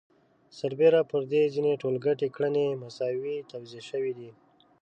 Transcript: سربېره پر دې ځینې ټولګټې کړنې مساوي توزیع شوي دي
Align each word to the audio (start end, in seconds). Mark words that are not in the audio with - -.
سربېره 0.57 1.01
پر 1.11 1.21
دې 1.31 1.43
ځینې 1.53 1.73
ټولګټې 1.81 2.27
کړنې 2.35 2.79
مساوي 2.81 3.37
توزیع 3.51 3.83
شوي 3.89 4.13
دي 4.19 4.31